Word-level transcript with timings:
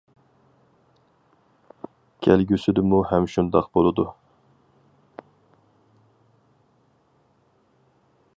كەلگۈسىدىمۇ 2.27 3.01
ھەم 3.11 3.29
شۇنداق 3.35 3.69
بولىدۇ. 3.79 4.07